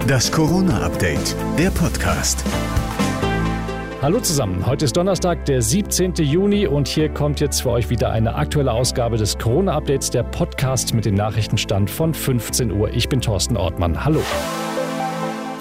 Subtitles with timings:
[0.00, 2.44] Das Corona-Update, der Podcast.
[4.00, 6.14] Hallo zusammen, heute ist Donnerstag, der 17.
[6.14, 10.94] Juni und hier kommt jetzt für euch wieder eine aktuelle Ausgabe des Corona-Updates, der Podcast
[10.94, 12.90] mit dem Nachrichtenstand von 15 Uhr.
[12.90, 14.04] Ich bin Thorsten Ortmann.
[14.04, 14.22] Hallo.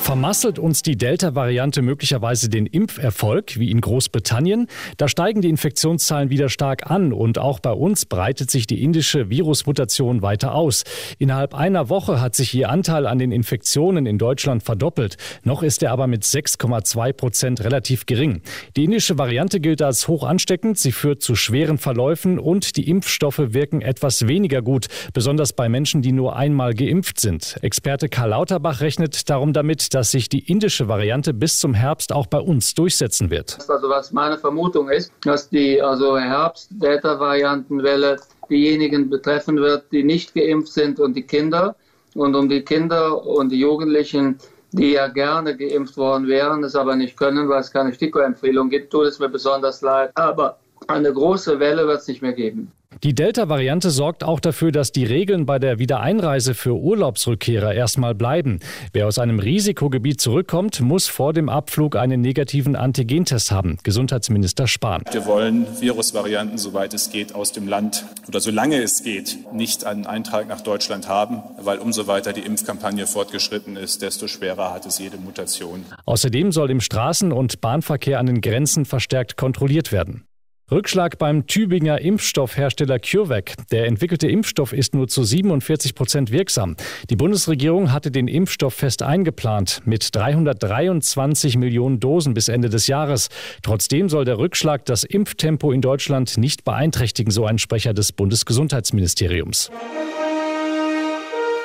[0.02, 4.66] Vermasselt uns die Delta-Variante möglicherweise den Impferfolg, wie in Großbritannien?
[4.98, 9.30] Da steigen die Infektionszahlen wieder stark an und auch bei uns breitet sich die indische
[9.30, 10.84] Virusmutation weiter aus.
[11.20, 15.18] Innerhalb einer Woche hat sich ihr Anteil an den Infektionen in Deutschland verdoppelt.
[15.44, 18.42] Noch ist er aber mit 6,2 Prozent relativ gering.
[18.76, 20.80] Die indische Variante gilt als hoch ansteckend.
[20.80, 26.02] Sie führt zu schweren Verläufen und die Impfstoffe wirken etwas weniger gut, besonders bei Menschen,
[26.02, 27.58] die nur einmal geimpft sind.
[27.62, 32.27] Experte Karl Lauterbach rechnet darum damit, dass sich die indische Variante bis zum Herbst auch
[32.27, 33.58] bei uns durchsetzen wird.
[33.68, 38.17] Also was meine Vermutung ist, dass die also Herbst-Delta-Variantenwelle
[38.50, 41.76] diejenigen betreffen wird, die nicht geimpft sind und die Kinder.
[42.14, 44.38] Und um die Kinder und die Jugendlichen,
[44.73, 48.92] die ja gerne geimpft worden wären, es aber nicht können, weil es keine STIKO-Empfehlung gibt,
[48.92, 50.12] tut es mir besonders leid.
[50.16, 52.72] Aber eine große Welle wird es nicht mehr geben.
[53.03, 58.59] Die Delta-Variante sorgt auch dafür, dass die Regeln bei der Wiedereinreise für Urlaubsrückkehrer erstmal bleiben.
[58.94, 63.79] Wer aus einem Risikogebiet zurückkommt, muss vor dem Abflug einen negativen Antigentest haben.
[63.81, 65.02] Gesundheitsminister Spahn.
[65.11, 70.05] Wir wollen Virusvarianten, soweit es geht, aus dem Land oder solange es geht, nicht einen
[70.05, 74.99] Eintrag nach Deutschland haben, weil umso weiter die Impfkampagne fortgeschritten ist, desto schwerer hat es
[74.99, 75.85] jede Mutation.
[76.05, 80.25] Außerdem soll im Straßen- und Bahnverkehr an den Grenzen verstärkt kontrolliert werden.
[80.72, 83.55] Rückschlag beim Tübinger Impfstoffhersteller CureVac.
[83.72, 86.78] Der entwickelte Impfstoff ist nur zu 47 Prozent wirksam.
[87.09, 93.28] Die Bundesregierung hatte den Impfstoff fest eingeplant mit 323 Millionen Dosen bis Ende des Jahres.
[93.63, 99.69] Trotzdem soll der Rückschlag das Impftempo in Deutschland nicht beeinträchtigen, so ein Sprecher des Bundesgesundheitsministeriums.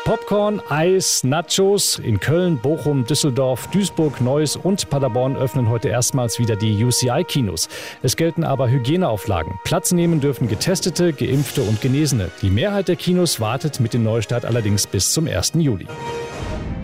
[0.06, 1.98] Popcorn, Eis, Nachos.
[1.98, 7.68] In Köln, Bochum, Düsseldorf, Duisburg, Neuss und Paderborn öffnen heute erstmals wieder die UCI-Kinos.
[8.04, 9.54] Es gelten aber Hygieneauflagen.
[9.64, 12.31] Platz nehmen dürfen Getestete, Geimpfte und Genesene.
[12.41, 15.54] Die Mehrheit der Kinos wartet mit dem Neustart allerdings bis zum 1.
[15.56, 15.88] Juli.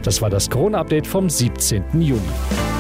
[0.03, 2.03] Das war das Corona-Update vom 17.
[2.03, 2.72] Juni.